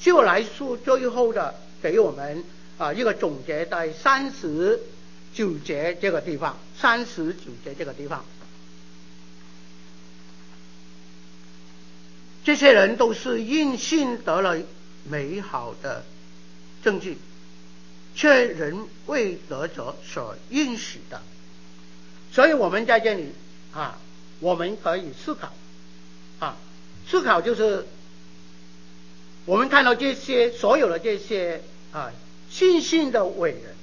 [0.00, 2.44] 希伯来书最后的给我们。
[2.78, 4.78] 啊，一个总结在三十
[5.32, 8.22] 九节这个地方，三十九节这个地方，
[12.44, 14.58] 这些人都是因信得了
[15.04, 16.04] 美好的
[16.84, 17.16] 证据，
[18.14, 21.22] 却仍未得着所应许的。
[22.30, 23.32] 所以我们在这里
[23.72, 23.98] 啊，
[24.40, 25.50] 我们可以思考
[26.40, 26.58] 啊，
[27.08, 27.86] 思考就是
[29.44, 32.12] 我们看到这些所有的这些啊。
[32.48, 33.74] 信心的伟人，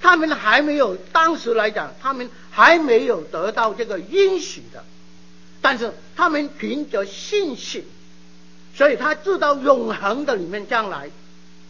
[0.00, 4.84] 他们还没有当时来讲，他们还没有得到这个应许的，
[5.62, 7.84] 但是他们凭着信心，
[8.74, 11.08] 所以他知道永恒的里面将来，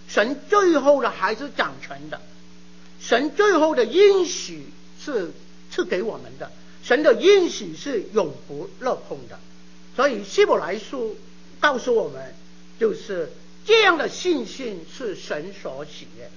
[0.09, 2.20] 神最后的还是掌权的，
[2.99, 4.66] 神最后的应许
[5.05, 5.30] 是
[5.70, 6.51] 赐给我们的，
[6.82, 9.39] 神的应许是永不落空的，
[9.97, 11.16] 所以希伯来书
[11.61, 12.34] 告诉我们，
[12.78, 13.30] 就是。
[13.66, 16.32] 这样的信心是神所喜悦的。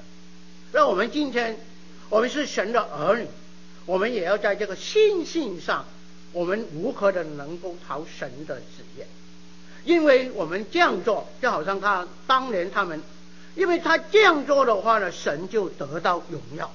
[0.71, 1.59] 那我们今天，
[2.07, 3.27] 我们是神的儿女，
[3.85, 5.83] 我们也要在这个信心上，
[6.31, 9.01] 我们如何的能够讨神的旨意？
[9.83, 13.03] 因为我们这样做，就好像他当年他们，
[13.57, 16.71] 因为他这样做的话呢，神就得到荣耀。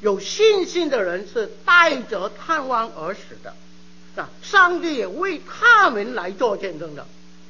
[0.00, 3.54] 有信心的人是带着盼望而死的，
[4.16, 7.06] 啊，上帝也为他们来做见证的。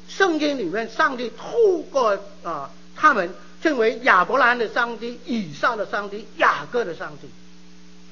[0.09, 3.31] 圣经里面，上帝透过啊，他们
[3.63, 7.29] 称为亚伯兰的上帝、以撒的上帝、雅各的上帝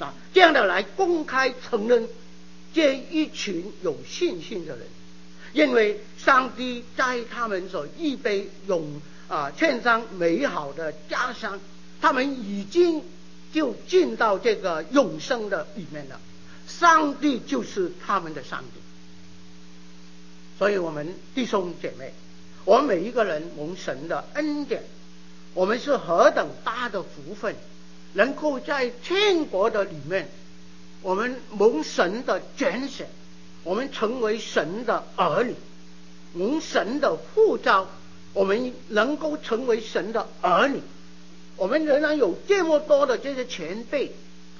[0.02, 2.08] 啊，这样的来公开承认
[2.72, 4.86] 这一群有信心的人，
[5.52, 11.60] 因为上帝在他们所预备永啊，献上美好的家乡，
[12.00, 13.02] 他们已经
[13.52, 16.20] 就进到这个永生的里面了。
[16.66, 18.80] 上帝就是他们的上帝。
[20.58, 22.12] 所以，我们弟兄姐妹，
[22.64, 24.84] 我们每一个人蒙神的恩典，
[25.52, 27.56] 我们是何等大的福分，
[28.12, 30.28] 能够在天国的里面，
[31.02, 33.08] 我们蒙神的拣选，
[33.64, 35.54] 我们成为神的儿女，
[36.34, 37.88] 蒙神的呼召，
[38.32, 40.80] 我们能够成为神的儿女。
[41.56, 44.12] 我们仍然有这么多的这些前辈，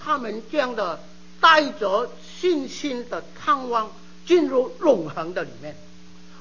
[0.03, 1.01] 他们这样的
[1.45, 3.93] 带着信心的盼望
[4.25, 5.77] 进入永恒的里面，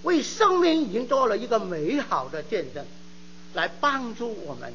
[0.04, 2.86] 为生命已经做了一个美好的见证，
[3.54, 4.72] 来帮助我们。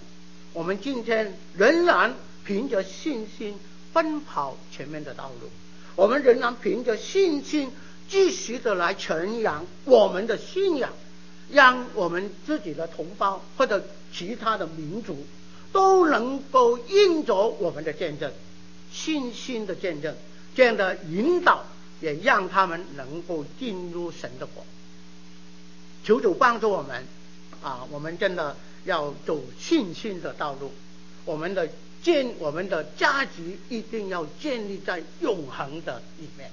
[0.53, 2.15] 我们今天仍然
[2.45, 3.59] 凭着信心
[3.95, 5.49] 奔跑前面的道路，
[5.97, 7.73] 我们仍然凭着信心
[8.07, 10.91] 继续的来传扬我们的信仰，
[11.51, 15.27] 让我们自己的同胞或者其他的民族。
[15.71, 18.33] 都能够印着我们的见证，
[18.93, 20.15] 信心的见证，
[20.55, 21.65] 这样的引导
[22.01, 24.65] 也让他们能够进入神的国。
[26.05, 27.07] 求主帮助我们
[27.63, 27.87] 啊！
[27.91, 30.73] 我们真的要走信心的道路，
[31.25, 31.69] 我们的
[32.03, 36.51] 建，我们的价值一定要建立在永恒的里面。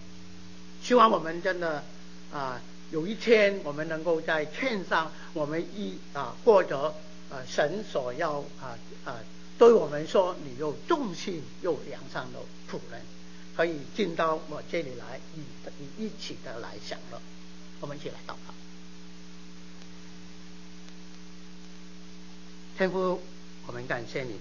[0.84, 1.84] 希望我们真的
[2.32, 2.62] 啊，
[2.92, 6.96] 有一天我们能够在天上，我们一啊过着。
[7.28, 9.18] 啊，神所要啊啊，
[9.58, 12.40] 对我们说，你又忠心又良善的
[12.70, 13.02] 仆人，
[13.56, 15.42] 可以进到我这里来，与
[15.80, 17.22] 你一起的来享乐。
[17.80, 18.54] 我们一起来祷告。
[22.78, 23.22] 天父，
[23.68, 24.40] 我们感谢你，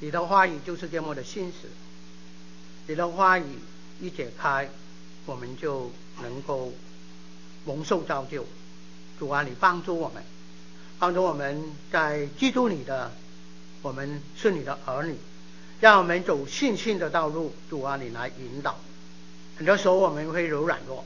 [0.00, 1.70] 你的话语就是这么的信实，
[2.86, 3.44] 你的话语
[4.00, 4.68] 一解开，
[5.24, 5.90] 我们就
[6.20, 6.72] 能够
[7.64, 8.44] 蒙受造就。
[9.18, 10.22] 主啊，你帮助我们。
[10.96, 13.12] 帮助我们在基督里的，
[13.84, 15.14] 我们是你的儿女，
[15.78, 17.54] 让我们走信心的道路。
[17.68, 18.80] 主啊，你来引导。
[19.58, 21.04] 很多时候我们会柔软弱，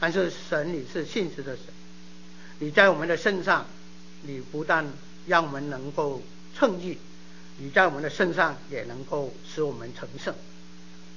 [0.00, 1.66] 但是神你是信实的神，
[2.58, 3.66] 你在我们的身上，
[4.22, 4.86] 你不但
[5.26, 6.22] 让我们能够
[6.56, 6.96] 称义，
[7.58, 10.34] 你在我们的身上也能够使我们成圣，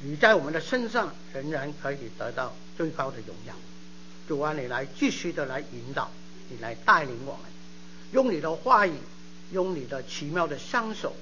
[0.01, 3.55] 你在我们的身上仍然可以得到最高的荣耀。
[4.27, 6.11] 主啊，你来继续的来引导，
[6.49, 7.43] 你来带领我们。
[8.11, 8.91] 用你的话语，
[9.53, 11.15] 用你的奇妙的双手，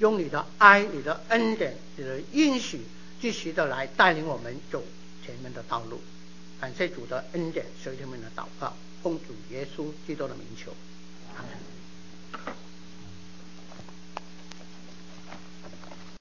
[0.00, 2.80] 用你的爱、你的恩典、你的应许，
[3.20, 4.82] 继续的来带领我们走
[5.24, 6.00] 前面的道路。
[6.60, 10.72] 感谢主的恩典，随他们的祷告，奉主耶稣基督的名求，
[11.36, 12.54] 阿门。